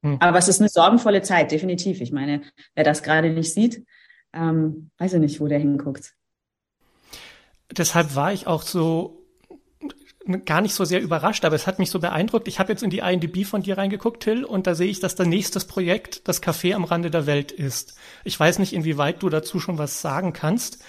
Hm. 0.03 0.17
Aber 0.19 0.37
es 0.37 0.47
ist 0.47 0.59
eine 0.59 0.69
sorgenvolle 0.69 1.21
Zeit, 1.21 1.51
definitiv. 1.51 2.01
Ich 2.01 2.11
meine, 2.11 2.41
wer 2.75 2.83
das 2.83 3.03
gerade 3.03 3.29
nicht 3.29 3.53
sieht, 3.53 3.85
ähm, 4.33 4.91
weiß 4.97 5.13
ich 5.13 5.19
nicht, 5.19 5.39
wo 5.39 5.47
der 5.47 5.59
hinguckt. 5.59 6.13
Deshalb 7.71 8.15
war 8.15 8.33
ich 8.33 8.47
auch 8.47 8.63
so 8.63 9.20
gar 10.45 10.61
nicht 10.61 10.75
so 10.75 10.85
sehr 10.85 11.01
überrascht, 11.01 11.45
aber 11.45 11.55
es 11.55 11.67
hat 11.67 11.79
mich 11.79 11.89
so 11.89 11.99
beeindruckt. 11.99 12.47
Ich 12.47 12.59
habe 12.59 12.71
jetzt 12.71 12.83
in 12.83 12.89
die 12.89 12.99
IMDb 12.99 13.45
von 13.45 13.63
dir 13.63 13.77
reingeguckt, 13.77 14.23
Till, 14.23 14.43
und 14.43 14.67
da 14.67 14.75
sehe 14.75 14.89
ich, 14.89 14.99
dass 14.99 15.15
dein 15.15 15.29
nächstes 15.29 15.65
Projekt 15.65 16.27
das 16.27 16.43
Café 16.43 16.75
am 16.75 16.83
Rande 16.83 17.09
der 17.09 17.25
Welt 17.25 17.51
ist. 17.51 17.95
Ich 18.23 18.39
weiß 18.39 18.59
nicht, 18.59 18.73
inwieweit 18.73 19.23
du 19.23 19.29
dazu 19.29 19.59
schon 19.59 19.77
was 19.77 20.01
sagen 20.01 20.33
kannst, 20.33 20.79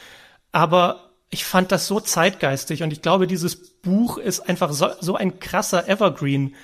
aber 0.52 1.12
ich 1.30 1.44
fand 1.44 1.72
das 1.72 1.86
so 1.86 1.98
zeitgeistig 1.98 2.82
und 2.82 2.92
ich 2.92 3.00
glaube, 3.00 3.26
dieses 3.26 3.80
Buch 3.80 4.18
ist 4.18 4.40
einfach 4.40 4.72
so, 4.72 4.88
so 5.00 5.16
ein 5.16 5.40
krasser 5.40 5.88
Evergreen. 5.88 6.54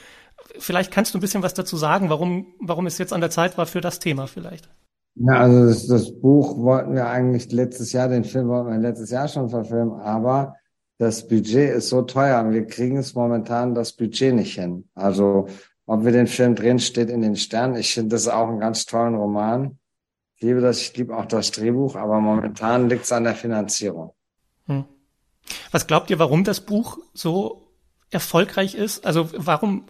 Vielleicht 0.58 0.92
kannst 0.92 1.14
du 1.14 1.18
ein 1.18 1.22
bisschen 1.22 1.42
was 1.42 1.54
dazu 1.54 1.76
sagen, 1.76 2.10
warum, 2.10 2.54
warum 2.60 2.86
es 2.86 2.98
jetzt 2.98 3.14
an 3.14 3.22
der 3.22 3.30
Zeit 3.30 3.56
war 3.56 3.66
für 3.66 3.80
das 3.80 3.98
Thema 3.98 4.26
vielleicht. 4.26 4.68
Ja, 5.14 5.40
also 5.40 5.66
das, 5.66 5.86
das 5.86 6.20
Buch 6.20 6.58
wollten 6.58 6.94
wir 6.94 7.08
eigentlich 7.08 7.50
letztes 7.50 7.92
Jahr, 7.92 8.08
den 8.08 8.24
Film 8.24 8.48
wollten 8.48 8.70
wir 8.70 8.78
letztes 8.78 9.10
Jahr 9.10 9.26
schon 9.26 9.48
verfilmen, 9.48 9.98
aber 10.00 10.54
das 10.98 11.28
Budget 11.28 11.74
ist 11.76 11.88
so 11.88 12.02
teuer 12.02 12.40
und 12.40 12.52
wir 12.52 12.66
kriegen 12.66 12.96
es 12.96 13.14
momentan 13.14 13.74
das 13.74 13.92
Budget 13.92 14.34
nicht 14.34 14.54
hin. 14.54 14.88
Also 14.94 15.48
ob 15.86 16.04
wir 16.04 16.12
den 16.12 16.26
Film 16.26 16.54
drehen, 16.54 16.80
steht 16.80 17.08
in 17.08 17.22
den 17.22 17.36
Sternen. 17.36 17.76
Ich 17.76 17.94
finde 17.94 18.10
das 18.10 18.28
auch 18.28 18.48
einen 18.48 18.60
ganz 18.60 18.84
tollen 18.84 19.14
Roman. 19.14 19.78
Ich 20.36 20.42
liebe 20.42 20.60
das, 20.60 20.80
ich 20.82 20.96
liebe 20.96 21.16
auch 21.16 21.24
das 21.24 21.50
Drehbuch, 21.52 21.96
aber 21.96 22.20
momentan 22.20 22.88
liegt 22.88 23.04
es 23.04 23.12
an 23.12 23.24
der 23.24 23.34
Finanzierung. 23.34 24.12
Hm. 24.66 24.84
Was 25.70 25.86
glaubt 25.86 26.10
ihr, 26.10 26.18
warum 26.18 26.44
das 26.44 26.60
Buch 26.60 26.98
so 27.14 27.68
erfolgreich 28.10 28.74
ist? 28.74 29.06
Also 29.06 29.30
warum 29.32 29.86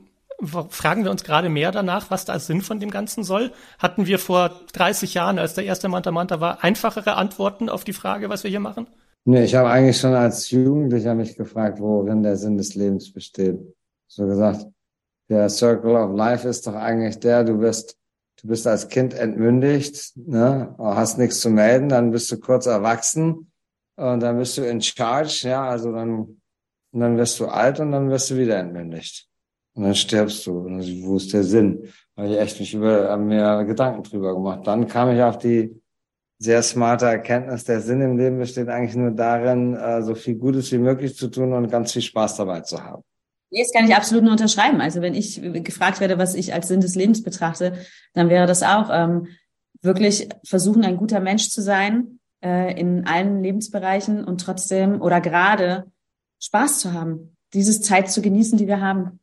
fragen 0.69 1.05
wir 1.05 1.11
uns 1.11 1.25
gerade 1.25 1.49
mehr 1.49 1.73
danach, 1.73 2.11
was 2.11 2.25
da 2.25 2.39
Sinn 2.39 2.63
von 2.63 2.81
dem 2.81 2.91
Ganzen 2.91 3.25
soll? 3.25 3.53
Hatten 3.79 4.07
wir 4.07 4.19
vor 4.19 4.51
30 4.73 5.15
Jahren, 5.15 5.39
als 5.39 5.55
der 5.55 5.65
erste 5.65 5.89
Manta 5.89 6.13
Manta 6.13 6.41
war, 6.41 6.63
einfachere 6.63 7.17
Antworten 7.17 7.69
auf 7.69 7.83
die 7.83 7.93
Frage, 7.93 8.29
was 8.29 8.45
wir 8.45 8.51
hier 8.51 8.61
machen? 8.61 8.87
Nee, 9.31 9.45
ich 9.45 9.55
habe 9.55 9.69
eigentlich 9.69 9.99
schon 9.99 10.15
als 10.15 10.51
Jugendlicher 10.51 11.15
mich 11.15 11.37
gefragt, 11.37 11.81
worin 11.81 12.23
der 12.23 12.39
Sinn 12.39 12.57
des 12.57 12.75
Lebens 12.75 13.13
besteht. 13.13 13.59
So 14.07 14.27
gesagt, 14.27 14.65
der 15.29 15.51
Circle 15.51 15.97
of 15.97 16.17
Life 16.17 16.49
ist 16.49 16.67
doch 16.67 16.73
eigentlich 16.73 17.19
der, 17.19 17.45
du 17.45 17.59
bist, 17.59 17.99
du 18.41 18.49
bist 18.49 18.67
als 18.67 18.89
Kind 18.89 19.13
entmündigt, 19.13 20.17
ne, 20.17 20.75
hast 20.79 21.19
nichts 21.19 21.41
zu 21.41 21.51
melden, 21.51 21.91
dann 21.91 22.11
bist 22.11 22.33
du 22.33 22.41
kurz 22.41 22.65
erwachsen 22.65 23.53
und 23.97 24.21
dann 24.21 24.39
bist 24.39 24.57
du 24.57 24.63
in 24.63 24.81
charge, 24.81 25.47
ja, 25.47 25.69
also 25.69 25.93
dann, 25.93 26.41
und 26.93 27.01
dann 27.01 27.19
wirst 27.19 27.39
du 27.39 27.49
alt 27.49 27.81
und 27.81 27.93
dann 27.93 28.09
wirst 28.09 28.31
du 28.31 28.39
wieder 28.39 28.57
entmündigt. 28.57 29.29
Und 29.75 29.83
dann 29.83 29.95
stirbst 29.95 30.47
du. 30.47 30.61
Und 30.61 30.81
wo 31.05 31.17
ist 31.17 31.35
der 31.35 31.45
Sinn? 31.45 31.87
Weil 32.15 32.31
ich 32.33 32.39
echt 32.39 32.61
mich 32.61 32.73
über, 32.73 33.15
mir 33.19 33.67
Gedanken 33.67 34.05
drüber 34.05 34.33
gemacht. 34.33 34.67
Dann 34.67 34.87
kam 34.87 35.11
ich 35.11 35.23
auf 35.23 35.37
die 35.37 35.79
sehr 36.39 36.63
smarte 36.63 37.07
Erkenntnis, 37.07 37.65
der 37.65 37.81
Sinn 37.81 38.01
im 38.01 38.17
Leben 38.17 38.39
besteht 38.39 38.69
eigentlich 38.69 38.95
nur 38.95 39.11
darin, 39.11 39.75
äh, 39.75 40.03
so 40.03 40.15
viel 40.15 40.37
Gutes 40.37 40.71
wie 40.71 40.79
möglich 40.79 41.17
zu 41.17 41.29
tun 41.29 41.53
und 41.53 41.71
ganz 41.71 41.93
viel 41.93 42.03
Spaß 42.03 42.37
dabei 42.37 42.61
zu 42.61 42.83
haben. 42.83 43.03
Nee, 43.51 43.63
das 43.63 43.73
kann 43.73 43.87
ich 43.87 43.95
absolut 43.95 44.23
nur 44.23 44.33
unterschreiben. 44.33 44.81
Also 44.81 45.01
wenn 45.01 45.15
ich 45.15 45.41
gefragt 45.65 46.01
werde, 46.01 46.19
was 46.19 46.35
ich 46.35 46.53
als 46.53 46.69
Sinn 46.69 46.81
des 46.81 46.95
Lebens 46.95 47.23
betrachte, 47.23 47.79
dann 48.13 48.29
wäre 48.29 48.47
das 48.47 48.63
auch 48.63 48.91
ähm, 48.93 49.29
wirklich 49.81 50.29
versuchen, 50.45 50.85
ein 50.85 50.97
guter 50.97 51.21
Mensch 51.21 51.49
zu 51.49 51.63
sein 51.63 52.21
äh, 52.45 52.79
in 52.79 53.07
allen 53.07 53.43
Lebensbereichen 53.43 54.23
und 54.25 54.41
trotzdem 54.41 55.01
oder 55.01 55.21
gerade 55.21 55.91
Spaß 56.41 56.81
zu 56.81 56.93
haben, 56.93 57.37
dieses 57.55 57.81
Zeit 57.81 58.11
zu 58.11 58.23
genießen, 58.23 58.59
die 58.59 58.67
wir 58.67 58.81
haben. 58.81 59.19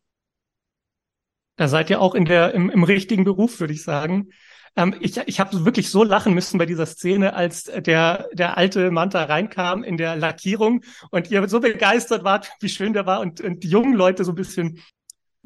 Da 1.58 1.68
seid 1.68 1.90
ihr 1.90 2.02
auch 2.02 2.16
in 2.16 2.26
der 2.26 2.54
im, 2.54 2.70
im 2.70 2.84
richtigen 2.84 3.24
Beruf, 3.24 3.60
würde 3.60 3.74
ich 3.74 3.84
sagen. 3.84 4.30
Ähm, 4.76 4.96
ich 5.00 5.18
ich 5.26 5.40
habe 5.40 5.66
wirklich 5.66 5.90
so 5.90 6.04
lachen 6.04 6.34
müssen 6.34 6.58
bei 6.58 6.66
dieser 6.66 6.86
Szene, 6.86 7.34
als 7.34 7.64
der, 7.64 8.28
der 8.34 8.58
alte 8.58 8.92
Manta 8.92 9.24
reinkam 9.24 9.84
in 9.84 9.98
der 9.98 10.16
Lackierung 10.16 10.82
und 11.12 11.32
ihr 11.32 11.48
so 11.48 11.60
begeistert 11.60 12.24
wart, 12.24 12.52
wie 12.60 12.70
schön 12.70 12.94
der 12.94 13.06
war 13.06 13.22
und, 13.22 13.42
und 13.42 13.64
die 13.64 13.70
jungen 13.70 13.94
Leute 13.94 14.24
so 14.24 14.32
ein 14.32 14.36
bisschen 14.36 14.82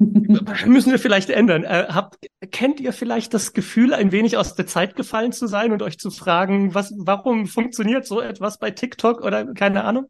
müssen 0.00 0.90
wir 0.90 0.98
vielleicht 0.98 1.28
ändern. 1.28 1.62
Äh, 1.62 1.86
habt, 1.90 2.16
kennt 2.50 2.80
ihr 2.80 2.92
vielleicht 2.92 3.34
das 3.34 3.52
Gefühl, 3.52 3.92
ein 3.92 4.12
wenig 4.12 4.38
aus 4.38 4.54
der 4.54 4.66
Zeit 4.66 4.96
gefallen 4.96 5.32
zu 5.32 5.46
sein 5.46 5.72
und 5.72 5.82
euch 5.82 5.98
zu 5.98 6.10
fragen, 6.10 6.74
was, 6.74 6.94
warum 6.96 7.46
funktioniert 7.46 8.06
so 8.06 8.20
etwas 8.20 8.58
bei 8.58 8.70
TikTok 8.70 9.22
oder 9.22 9.52
keine 9.52 9.84
Ahnung? 9.84 10.06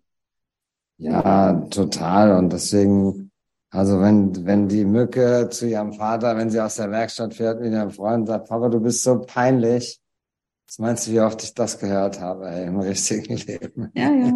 Ja, 0.98 1.54
total. 1.70 2.36
Und 2.36 2.52
deswegen 2.52 3.29
also 3.70 4.00
wenn, 4.00 4.44
wenn 4.44 4.68
die 4.68 4.84
Mücke 4.84 5.48
zu 5.50 5.68
ihrem 5.68 5.92
Vater, 5.92 6.36
wenn 6.36 6.50
sie 6.50 6.60
aus 6.60 6.76
der 6.76 6.90
Werkstatt 6.90 7.34
fährt 7.34 7.60
mit 7.60 7.72
ihrem 7.72 7.90
Freund 7.90 8.26
sagt, 8.26 8.48
Papa, 8.48 8.68
du 8.68 8.80
bist 8.80 9.02
so 9.04 9.20
peinlich. 9.20 10.00
Was 10.66 10.78
meinst 10.78 11.06
du, 11.06 11.12
wie 11.12 11.20
oft 11.20 11.42
ich 11.42 11.54
das 11.54 11.78
gehört 11.78 12.20
habe 12.20 12.48
ey, 12.48 12.66
im 12.66 12.80
richtigen 12.80 13.36
Leben? 13.36 13.90
Ja, 13.94 14.10
ja. 14.12 14.32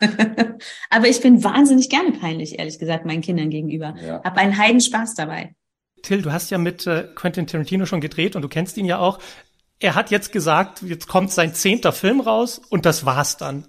Aber 0.90 1.08
ich 1.08 1.20
bin 1.20 1.42
wahnsinnig 1.42 1.88
gerne 1.88 2.12
peinlich, 2.12 2.58
ehrlich 2.58 2.78
gesagt, 2.78 3.04
meinen 3.04 3.22
Kindern 3.22 3.50
gegenüber. 3.50 3.94
Ja. 4.00 4.22
Hab 4.22 4.36
einen 4.36 4.56
Heidenspaß 4.56 5.14
dabei. 5.14 5.54
Till, 6.02 6.22
du 6.22 6.30
hast 6.30 6.50
ja 6.50 6.58
mit 6.58 6.86
äh, 6.86 7.08
Quentin 7.14 7.46
Tarantino 7.46 7.86
schon 7.86 8.00
gedreht 8.00 8.36
und 8.36 8.42
du 8.42 8.48
kennst 8.48 8.76
ihn 8.76 8.84
ja 8.84 8.98
auch. 8.98 9.18
Er 9.80 9.94
hat 9.94 10.10
jetzt 10.10 10.32
gesagt, 10.32 10.82
jetzt 10.82 11.08
kommt 11.08 11.30
sein 11.32 11.54
zehnter 11.54 11.92
Film 11.92 12.20
raus 12.20 12.60
und 12.70 12.84
das 12.84 13.04
war's 13.04 13.36
dann. 13.36 13.66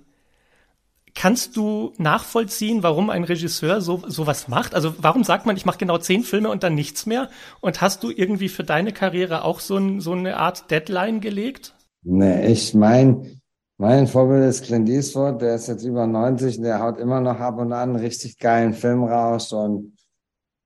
Kannst 1.20 1.58
du 1.58 1.92
nachvollziehen, 1.98 2.82
warum 2.82 3.10
ein 3.10 3.26
Regisseur 3.26 3.82
so 3.82 4.02
sowas 4.08 4.48
macht? 4.48 4.74
Also 4.74 4.94
warum 5.00 5.26
sagt 5.26 5.46
man, 5.46 5.58
ich 5.58 5.66
mache 5.66 5.78
genau 5.78 5.98
zehn 5.98 6.24
Filme 6.24 6.50
und 6.50 6.64
dann 6.64 6.76
nichts 6.76 7.06
mehr? 7.06 7.28
Und 7.60 7.82
hast 7.82 8.04
du 8.04 8.10
irgendwie 8.10 8.48
für 8.48 8.64
deine 8.64 8.94
Karriere 8.94 9.44
auch 9.44 9.60
so, 9.60 9.76
ein, 9.76 10.00
so 10.00 10.14
eine 10.14 10.38
Art 10.38 10.72
Deadline 10.72 11.20
gelegt? 11.20 11.76
Nee, 12.04 12.48
ich 12.48 12.74
mein, 12.74 13.42
mein 13.76 14.08
Vorbild 14.08 14.46
ist 14.46 14.64
Clint 14.64 14.88
Eastwood, 14.88 15.42
der 15.42 15.56
ist 15.56 15.68
jetzt 15.68 15.84
über 15.84 16.08
90 16.08 16.60
und 16.60 16.64
der 16.64 16.80
haut 16.80 16.98
immer 16.98 17.20
noch 17.20 17.42
ab 17.42 17.58
und 17.58 17.74
an 17.74 17.90
einen 17.90 17.96
richtig 17.98 18.38
geilen 18.38 18.74
Film 18.74 19.04
raus. 19.04 19.52
Und 19.52 19.98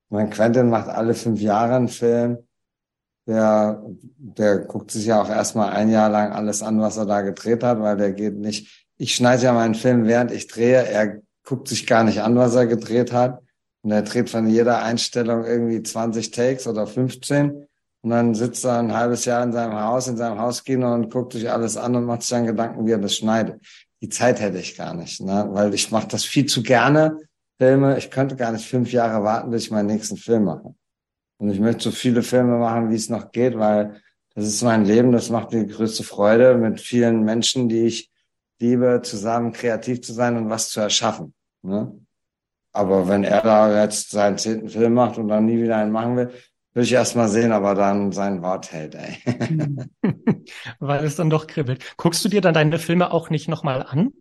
mein 0.09 0.29
Quentin 0.29 0.69
macht 0.69 0.87
alle 0.87 1.15
fünf 1.15 1.41
Jahre 1.41 1.77
einen 1.77 1.87
Film. 1.87 2.37
Der, 3.25 3.83
der 4.17 4.59
guckt 4.59 4.91
sich 4.91 5.07
ja 5.07 5.19
auch 5.19 5.29
erstmal 5.29 5.71
ein 5.71 5.89
Jahr 5.89 6.11
lang 6.11 6.31
alles 6.31 6.61
an, 6.61 6.79
was 6.79 6.97
er 6.97 7.07
da 7.07 7.21
gedreht 7.21 7.63
hat, 7.63 7.79
weil 7.79 7.97
der 7.97 8.11
geht 8.11 8.35
nicht 8.35 8.82
ich 8.97 9.15
schneide 9.15 9.43
ja 9.43 9.53
meinen 9.53 9.75
Film, 9.75 10.05
während 10.05 10.31
ich 10.31 10.47
drehe. 10.47 10.85
Er 10.87 11.21
guckt 11.43 11.67
sich 11.67 11.87
gar 11.87 12.03
nicht 12.03 12.21
an, 12.21 12.35
was 12.35 12.55
er 12.55 12.67
gedreht 12.67 13.11
hat. 13.11 13.41
Und 13.81 13.91
er 13.91 14.01
dreht 14.01 14.29
von 14.29 14.47
jeder 14.47 14.81
Einstellung 14.81 15.43
irgendwie 15.43 15.83
20 15.83 16.31
Takes 16.31 16.67
oder 16.67 16.87
15. 16.87 17.67
Und 18.01 18.09
dann 18.09 18.33
sitzt 18.35 18.65
er 18.65 18.79
ein 18.79 18.93
halbes 18.93 19.25
Jahr 19.25 19.43
in 19.43 19.53
seinem 19.53 19.79
Haus, 19.79 20.07
in 20.07 20.17
seinem 20.17 20.39
Hauskino 20.39 20.93
und 20.93 21.09
guckt 21.09 21.33
sich 21.33 21.49
alles 21.49 21.77
an 21.77 21.95
und 21.95 22.05
macht 22.05 22.21
sich 22.21 22.31
dann 22.31 22.45
Gedanken, 22.45 22.85
wie 22.85 22.91
er 22.91 22.97
das 22.97 23.15
schneidet. 23.15 23.61
Die 24.01 24.09
Zeit 24.09 24.41
hätte 24.41 24.57
ich 24.57 24.75
gar 24.75 24.93
nicht, 24.93 25.21
ne? 25.21 25.47
weil 25.51 25.73
ich 25.73 25.89
mache 25.91 26.07
das 26.07 26.25
viel 26.25 26.45
zu 26.45 26.63
gerne, 26.63 27.17
Filme. 27.57 27.97
Ich 27.97 28.11
könnte 28.11 28.35
gar 28.35 28.51
nicht 28.51 28.67
fünf 28.67 28.91
Jahre 28.91 29.23
warten, 29.23 29.51
bis 29.51 29.63
ich 29.63 29.71
meinen 29.71 29.87
nächsten 29.87 30.17
Film 30.17 30.45
mache. 30.45 30.75
Und 31.37 31.49
ich 31.49 31.59
möchte 31.59 31.83
so 31.83 31.91
viele 31.91 32.23
Filme 32.23 32.57
machen, 32.57 32.89
wie 32.89 32.95
es 32.95 33.09
noch 33.09 33.31
geht, 33.31 33.57
weil 33.57 34.01
das 34.35 34.45
ist 34.45 34.63
mein 34.63 34.83
Leben, 34.83 35.11
das 35.11 35.29
macht 35.29 35.53
mir 35.53 35.65
die 35.65 35.73
größte 35.73 36.03
Freude 36.03 36.55
mit 36.55 36.81
vielen 36.81 37.23
Menschen, 37.23 37.69
die 37.69 37.85
ich 37.85 38.12
liebe, 38.63 39.01
zusammen 39.03 39.51
kreativ 39.51 40.01
zu 40.01 40.13
sein 40.13 40.37
und 40.37 40.49
was 40.49 40.69
zu 40.69 40.79
erschaffen. 40.79 41.33
Ne? 41.61 41.99
Aber 42.71 43.07
wenn 43.07 43.23
er 43.23 43.41
da 43.41 43.83
jetzt 43.83 44.11
seinen 44.11 44.37
zehnten 44.37 44.69
Film 44.69 44.93
macht 44.93 45.17
und 45.17 45.27
dann 45.27 45.45
nie 45.45 45.61
wieder 45.61 45.77
einen 45.77 45.91
machen 45.91 46.15
will, 46.17 46.31
will 46.73 46.83
ich 46.83 46.93
erst 46.93 47.15
mal 47.15 47.27
sehen, 47.27 47.51
aber 47.51 47.75
dann 47.75 48.11
sein 48.11 48.41
Wort 48.41 48.71
hält, 48.71 48.95
ey. 48.95 49.17
Weil 50.79 51.05
es 51.05 51.15
dann 51.15 51.29
doch 51.29 51.45
kribbelt. 51.45 51.83
Guckst 51.97 52.25
du 52.25 52.29
dir 52.29 52.41
dann 52.41 52.55
deine 52.55 52.79
Filme 52.79 53.11
auch 53.11 53.29
nicht 53.29 53.47
nochmal 53.47 53.83
an? 53.83 54.13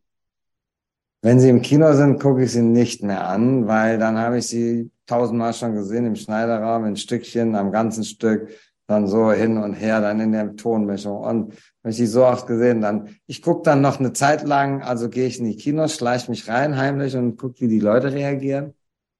Wenn 1.22 1.38
sie 1.38 1.48
im 1.48 1.62
Kino 1.62 1.92
sind, 1.94 2.20
gucke 2.20 2.42
ich 2.42 2.52
sie 2.52 2.62
nicht 2.62 3.02
mehr 3.02 3.28
an, 3.28 3.68
weil 3.68 3.96
dann 3.96 4.18
habe 4.18 4.38
ich 4.38 4.48
sie 4.48 4.90
tausendmal 5.06 5.54
schon 5.54 5.74
gesehen 5.74 6.04
im 6.04 6.16
Schneiderraum, 6.16 6.84
in 6.84 6.96
Stückchen, 6.96 7.54
am 7.54 7.70
ganzen 7.70 8.02
Stück 8.02 8.48
dann 8.92 9.08
so 9.08 9.32
hin 9.32 9.58
und 9.58 9.74
her, 9.74 10.00
dann 10.00 10.20
in 10.20 10.32
der 10.32 10.54
Tonmischung. 10.54 11.18
Und 11.18 11.52
habe 11.54 11.90
ich 11.90 11.96
die 11.96 12.06
so 12.06 12.24
oft 12.24 12.46
gesehen, 12.46 12.80
dann, 12.80 13.16
ich 13.26 13.42
gucke 13.42 13.62
dann 13.64 13.80
noch 13.80 13.98
eine 13.98 14.12
Zeit 14.12 14.44
lang, 14.44 14.82
also 14.82 15.08
gehe 15.08 15.26
ich 15.26 15.38
in 15.38 15.46
die 15.46 15.56
Kinos, 15.56 15.96
schleiche 15.96 16.30
mich 16.30 16.48
rein 16.48 16.76
heimlich 16.76 17.16
und 17.16 17.36
gucke, 17.36 17.60
wie 17.60 17.68
die 17.68 17.80
Leute 17.80 18.12
reagieren. 18.12 18.74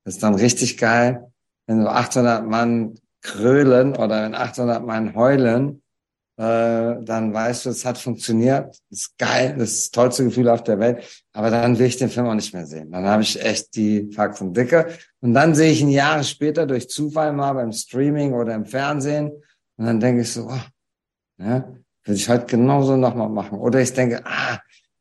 Das 0.05 0.15
ist 0.15 0.23
dann 0.23 0.35
richtig 0.35 0.79
geil. 0.79 1.33
Wenn 1.67 1.83
so 1.83 1.89
800 1.89 2.47
Mann 2.47 2.95
krölen 3.23 3.97
oder 3.97 4.25
wenn 4.25 4.35
800 4.35 4.85
Mann 4.85 5.15
heulen, 5.15 5.83
äh, 6.39 6.97
dann 7.03 7.33
weißt 7.33 7.67
du, 7.67 7.71
es 7.71 7.85
hat 7.85 7.99
funktioniert. 7.99 8.77
Ist 8.91 9.17
geil, 9.19 9.55
das 9.59 9.71
ist 9.71 9.83
das 9.83 9.91
tollste 9.91 10.25
Gefühl 10.25 10.49
auf 10.49 10.65
der 10.65 10.79
Welt. 10.79 11.25
Aber 11.33 11.51
dann 11.51 11.79
will 11.79 11.87
ich 11.87 11.99
den 11.99 12.09
Film 12.09 12.27
auch 12.27 12.35
nicht 12.35 12.55
mehr 12.55 12.67
sehen. 12.67 12.91
Dann 12.91 13.07
habe 13.07 13.23
ich 13.23 13.43
echt 13.43 13.75
die 13.77 14.11
Faxen 14.13 14.55
dicke. 14.55 14.89
Und 15.21 15.35
dann 15.35 15.55
sehe 15.55 15.71
ich 15.71 15.83
ihn 15.83 15.91
Jahre 15.91 16.25
später 16.25 16.67
durch 16.67 16.89
Zufall 16.89 17.33
mal 17.33 17.53
beim 17.53 17.73
Streaming 17.73 18.33
oder 18.33 18.55
im 18.55 18.67
Fernsehen 18.67 19.33
und 19.83 19.89
dann 19.89 19.99
denke 19.99 20.23
ich 20.23 20.33
so, 20.33 20.47
oh, 20.47 20.61
ja, 21.39 21.65
würde 22.05 22.17
ich 22.17 22.29
halt 22.29 22.47
genauso 22.47 22.97
nochmal 22.97 23.29
machen. 23.29 23.59
Oder 23.59 23.81
ich 23.81 23.93
denke, 23.93 24.23
ah, 24.25 24.61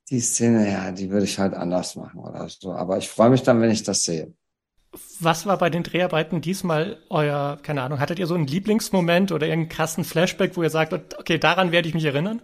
die 0.10 0.20
Szene, 0.20 0.72
ja, 0.72 0.92
die 0.92 1.12
würde 1.12 1.26
ich 1.26 1.38
halt 1.38 1.54
anders 1.54 1.96
machen 1.96 2.20
oder 2.20 2.50
so. 2.50 2.74
Aber 2.74 2.98
ich 2.98 3.08
freue 3.08 3.30
mich 3.30 3.44
dann, 3.44 3.62
wenn 3.62 3.70
ich 3.70 3.84
das 3.84 4.02
sehe. 4.02 4.34
Was 5.20 5.46
war 5.46 5.60
bei 5.60 5.70
den 5.70 5.84
Dreharbeiten 5.84 6.42
diesmal 6.42 6.98
euer, 7.12 7.60
keine 7.62 7.84
Ahnung, 7.84 8.00
hattet 8.00 8.18
ihr 8.18 8.26
so 8.26 8.34
einen 8.34 8.48
Lieblingsmoment 8.48 9.32
oder 9.32 9.46
irgendeinen 9.46 9.70
krassen 9.70 10.04
Flashback, 10.04 10.58
wo 10.58 10.64
ihr 10.64 10.72
sagt, 10.72 10.94
okay, 11.20 11.38
daran 11.38 11.72
werde 11.72 11.88
ich 11.88 11.94
mich 11.94 12.06
erinnern? 12.06 12.42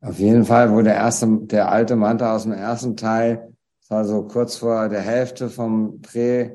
Auf 0.00 0.20
jeden 0.20 0.44
Fall, 0.44 0.72
wo 0.72 0.82
der 0.82 0.94
erste, 0.94 1.26
der 1.26 1.72
alte 1.72 1.96
Manta 1.96 2.32
aus 2.32 2.44
dem 2.44 2.52
ersten 2.52 2.96
Teil, 2.96 3.56
das 3.80 3.90
war 3.90 4.04
so 4.04 4.22
kurz 4.22 4.54
vor 4.58 4.88
der 4.88 5.00
Hälfte 5.00 5.50
vom 5.50 6.00
Dreh, 6.00 6.52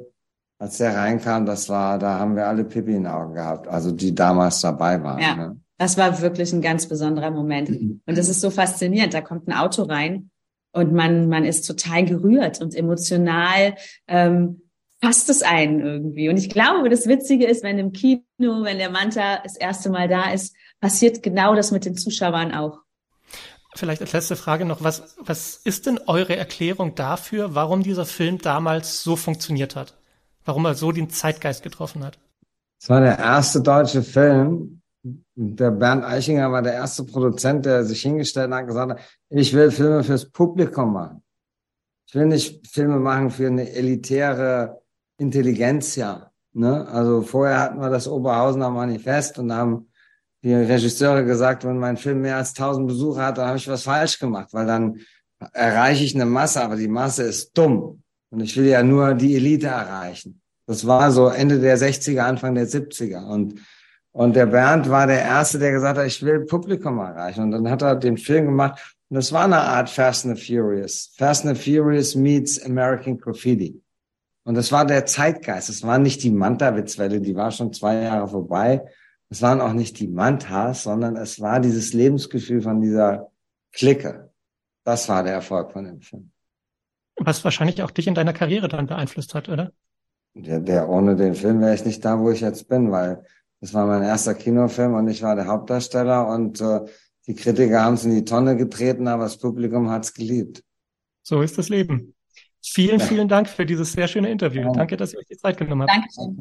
als 0.59 0.77
der 0.77 0.95
reinkam, 0.95 1.45
das 1.45 1.69
war, 1.69 1.99
da 1.99 2.19
haben 2.19 2.35
wir 2.35 2.47
alle 2.47 2.63
Pipi 2.63 2.91
in 2.91 3.03
den 3.03 3.07
Augen 3.07 3.35
gehabt, 3.35 3.67
also 3.67 3.91
die 3.91 4.15
damals 4.15 4.61
dabei 4.61 5.01
waren. 5.03 5.19
Ja, 5.19 5.35
ne? 5.35 5.61
das 5.77 5.97
war 5.97 6.21
wirklich 6.21 6.51
ein 6.53 6.61
ganz 6.61 6.87
besonderer 6.87 7.31
Moment. 7.31 7.69
Und 7.69 8.17
das 8.17 8.29
ist 8.29 8.41
so 8.41 8.49
faszinierend. 8.49 9.13
Da 9.13 9.21
kommt 9.21 9.47
ein 9.47 9.53
Auto 9.53 9.83
rein 9.83 10.31
und 10.71 10.93
man, 10.93 11.29
man 11.29 11.45
ist 11.45 11.67
total 11.67 12.05
gerührt 12.05 12.59
und 12.61 12.75
emotional 12.75 13.75
ähm, 14.07 14.61
fasst 15.01 15.29
es 15.29 15.43
einen 15.43 15.79
irgendwie. 15.81 16.29
Und 16.29 16.37
ich 16.37 16.49
glaube, 16.49 16.89
das 16.89 17.07
Witzige 17.07 17.45
ist, 17.45 17.63
wenn 17.63 17.77
im 17.77 17.91
Kino, 17.91 18.23
wenn 18.39 18.79
der 18.79 18.89
Manta 18.89 19.39
das 19.43 19.55
erste 19.55 19.89
Mal 19.91 20.07
da 20.07 20.31
ist, 20.31 20.55
passiert 20.79 21.21
genau 21.21 21.55
das 21.55 21.71
mit 21.71 21.85
den 21.85 21.95
Zuschauern 21.95 22.53
auch. 22.53 22.79
Vielleicht 23.75 24.01
als 24.01 24.13
letzte 24.13 24.35
Frage 24.35 24.65
noch, 24.65 24.83
was, 24.83 25.15
was 25.19 25.57
ist 25.63 25.85
denn 25.85 25.99
eure 26.07 26.35
Erklärung 26.35 26.95
dafür, 26.95 27.53
warum 27.53 27.83
dieser 27.83 28.07
Film 28.07 28.39
damals 28.39 29.03
so 29.03 29.15
funktioniert 29.15 29.75
hat? 29.75 29.96
Warum 30.47 30.63
er 30.63 30.75
so 30.75 30.93
den 30.93 31.09
Zeitgeist 31.09 31.61
getroffen 31.61 32.05
hat? 32.05 32.17
Es 32.81 32.89
war 32.89 33.01
der 33.01 33.19
erste 33.19 33.61
deutsche 33.61 34.01
Film. 34.01 34.81
Der 35.35 35.71
Bernd 35.71 36.05
Eichinger 36.05 36.49
war 36.53 36.61
der 36.61 36.73
erste 36.73 37.03
Produzent, 37.03 37.65
der 37.65 37.83
sich 37.83 38.01
hingestellt 38.01 38.53
hat 38.53 38.61
und 38.61 38.67
gesagt 38.67 38.91
hat, 38.91 38.99
ich 39.29 39.53
will 39.53 39.71
Filme 39.71 40.05
fürs 40.05 40.31
Publikum 40.31 40.93
machen. 40.93 41.21
Ich 42.07 42.15
will 42.15 42.27
nicht 42.27 42.65
Filme 42.65 42.97
machen 42.97 43.29
für 43.29 43.47
eine 43.47 43.69
elitäre 43.69 44.81
Intelligenzia. 45.19 46.31
Ne? 46.53 46.87
Also 46.87 47.23
vorher 47.23 47.59
hatten 47.59 47.81
wir 47.81 47.89
das 47.89 48.07
Oberhausener 48.07 48.69
Manifest 48.69 49.37
und 49.39 49.51
haben 49.51 49.91
die 50.43 50.53
Regisseure 50.53 51.25
gesagt, 51.25 51.65
wenn 51.65 51.77
mein 51.77 51.97
Film 51.97 52.21
mehr 52.21 52.37
als 52.37 52.51
1000 52.51 52.87
Besucher 52.87 53.25
hat, 53.25 53.37
dann 53.37 53.47
habe 53.47 53.57
ich 53.57 53.67
was 53.67 53.83
falsch 53.83 54.17
gemacht, 54.17 54.53
weil 54.53 54.65
dann 54.65 55.01
erreiche 55.51 56.05
ich 56.05 56.15
eine 56.15 56.25
Masse, 56.25 56.63
aber 56.63 56.77
die 56.77 56.87
Masse 56.87 57.23
ist 57.23 57.57
dumm. 57.57 58.01
Und 58.29 58.41
ich 58.41 58.55
will 58.57 58.65
ja 58.65 58.83
nur 58.83 59.13
die 59.13 59.35
Elite 59.35 59.67
erreichen. 59.67 60.41
Das 60.65 60.85
war 60.85 61.11
so 61.11 61.29
Ende 61.29 61.59
der 61.59 61.77
60er, 61.77 62.19
Anfang 62.19 62.55
der 62.55 62.67
70er. 62.67 63.25
Und, 63.25 63.61
und 64.11 64.35
der 64.35 64.47
Bernd 64.47 64.89
war 64.89 65.07
der 65.07 65.21
Erste, 65.21 65.59
der 65.59 65.71
gesagt 65.71 65.97
hat, 65.97 66.05
ich 66.05 66.21
will 66.21 66.41
Publikum 66.41 66.99
erreichen. 66.99 67.43
Und 67.43 67.51
dann 67.51 67.69
hat 67.69 67.81
er 67.81 67.95
den 67.95 68.17
Film 68.17 68.47
gemacht. 68.47 68.95
Und 69.09 69.15
das 69.15 69.31
war 69.31 69.45
eine 69.45 69.61
Art 69.61 69.89
Fast 69.89 70.25
and 70.25 70.39
Furious. 70.39 71.13
Fast 71.17 71.45
and 71.45 71.57
Furious 71.57 72.15
meets 72.15 72.61
American 72.63 73.17
Graffiti. 73.17 73.81
Und 74.43 74.55
das 74.55 74.71
war 74.71 74.85
der 74.85 75.05
Zeitgeist. 75.05 75.69
Es 75.69 75.83
war 75.83 75.97
nicht 75.97 76.23
die 76.23 76.31
Manta-Witzwelle, 76.31 77.21
die 77.21 77.35
war 77.35 77.51
schon 77.51 77.71
zwei 77.71 78.03
Jahre 78.03 78.27
vorbei. 78.27 78.85
Es 79.29 79.41
waren 79.41 79.61
auch 79.61 79.73
nicht 79.73 79.99
die 79.99 80.07
Mantas, 80.07 80.83
sondern 80.83 81.15
es 81.17 81.39
war 81.39 81.59
dieses 81.59 81.93
Lebensgefühl 81.93 82.61
von 82.61 82.81
dieser 82.81 83.29
Clique. 83.73 84.31
Das 84.85 85.09
war 85.09 85.23
der 85.23 85.33
Erfolg 85.33 85.71
von 85.71 85.85
dem 85.85 86.01
Film. 86.01 86.31
Was 87.27 87.43
wahrscheinlich 87.43 87.83
auch 87.83 87.91
dich 87.91 88.07
in 88.07 88.13
deiner 88.13 88.31
Karriere 88.31 88.69
dann 88.69 88.87
beeinflusst 88.87 89.35
hat, 89.35 89.49
oder? 89.49 89.73
Der, 90.33 90.61
der 90.61 90.87
ohne 90.87 91.17
den 91.17 91.35
Film 91.35 91.59
wäre 91.59 91.75
ich 91.75 91.83
nicht 91.83 92.05
da, 92.05 92.17
wo 92.17 92.31
ich 92.31 92.39
jetzt 92.39 92.69
bin, 92.69 92.89
weil 92.89 93.21
das 93.59 93.73
war 93.73 93.85
mein 93.85 94.01
erster 94.01 94.33
Kinofilm 94.33 94.93
und 94.93 95.09
ich 95.09 95.21
war 95.21 95.35
der 95.35 95.47
Hauptdarsteller 95.47 96.25
und 96.25 96.61
äh, 96.61 96.85
die 97.27 97.35
Kritiker 97.35 97.83
haben 97.83 97.95
es 97.95 98.05
in 98.05 98.15
die 98.15 98.23
Tonne 98.23 98.55
getreten, 98.55 99.09
aber 99.09 99.23
das 99.23 99.37
Publikum 99.39 99.89
hat 99.89 100.05
es 100.05 100.13
geliebt. 100.13 100.63
So 101.21 101.41
ist 101.41 101.57
das 101.57 101.67
Leben. 101.67 102.15
Vielen, 102.63 102.99
ja. 102.99 103.05
vielen 103.05 103.27
Dank 103.27 103.49
für 103.49 103.65
dieses 103.65 103.91
sehr 103.91 104.07
schöne 104.07 104.31
Interview. 104.31 104.61
Ja. 104.61 104.71
Danke, 104.71 104.95
dass 104.95 105.11
ihr 105.11 105.19
euch 105.19 105.27
die 105.29 105.35
Zeit 105.35 105.57
genommen 105.57 105.81
habt. 105.81 105.91
Dankeschön. 105.91 106.39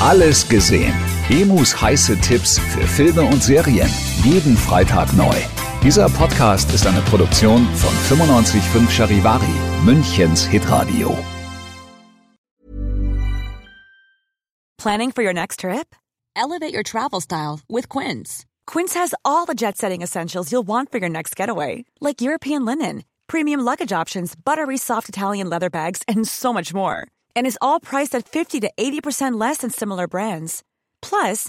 Alles 0.00 0.48
gesehen. 0.48 0.94
Emus 1.28 1.82
heiße 1.82 2.20
Tipps 2.20 2.60
für 2.60 2.86
Filme 2.86 3.22
und 3.22 3.42
Serien. 3.42 3.90
Jeden 4.22 4.56
Freitag 4.56 5.12
neu. 5.16 5.34
Dieser 5.82 6.08
Podcast 6.08 6.72
ist 6.72 6.86
eine 6.86 7.00
Produktion 7.02 7.66
von 7.74 8.18
955 8.18 8.88
Charivari, 8.96 9.54
Münchens 9.84 10.46
Hitradio. 10.46 11.16
Planning 14.78 15.12
for 15.12 15.22
your 15.22 15.32
next 15.32 15.60
trip? 15.60 15.94
Elevate 16.36 16.72
your 16.72 16.82
travel 16.84 17.20
style 17.20 17.60
with 17.68 17.88
Quince. 17.88 18.44
Quince 18.66 18.94
has 18.94 19.14
all 19.24 19.44
the 19.44 19.54
jet 19.54 19.76
setting 19.76 20.02
essentials 20.02 20.50
you'll 20.52 20.66
want 20.66 20.90
for 20.92 20.98
your 20.98 21.10
next 21.10 21.36
getaway, 21.36 21.84
like 22.00 22.20
European 22.20 22.64
linen, 22.64 23.02
premium 23.26 23.60
luggage 23.60 23.92
options, 23.92 24.34
buttery 24.36 24.76
soft 24.78 25.08
Italian 25.08 25.48
leather 25.50 25.70
bags, 25.70 26.02
and 26.08 26.26
so 26.26 26.52
much 26.52 26.72
more. 26.72 27.06
and 27.34 27.46
is 27.46 27.58
all 27.60 27.80
priced 27.80 28.14
at 28.14 28.28
50 28.28 28.60
to 28.60 28.70
80% 28.78 29.38
less 29.38 29.58
than 29.58 29.70
similar 29.70 30.06
brands. 30.08 30.62
Plus, 31.00 31.48